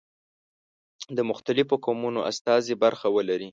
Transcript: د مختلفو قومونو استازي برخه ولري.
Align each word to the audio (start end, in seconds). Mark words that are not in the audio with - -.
د 1.17 1.19
مختلفو 1.31 1.75
قومونو 1.85 2.19
استازي 2.31 2.73
برخه 2.83 3.07
ولري. 3.15 3.49